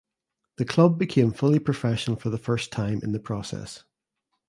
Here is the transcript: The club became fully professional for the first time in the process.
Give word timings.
The 0.57 0.65
club 0.65 0.97
became 0.97 1.31
fully 1.31 1.59
professional 1.59 2.17
for 2.17 2.31
the 2.31 2.39
first 2.39 2.71
time 2.71 3.01
in 3.03 3.11
the 3.11 3.19
process. 3.19 3.83